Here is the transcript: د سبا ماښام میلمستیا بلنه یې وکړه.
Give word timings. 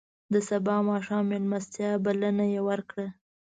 د 0.33 0.35
سبا 0.49 0.75
ماښام 0.89 1.23
میلمستیا 1.31 1.91
بلنه 2.05 2.45
یې 2.53 2.61
وکړه. 2.67 3.07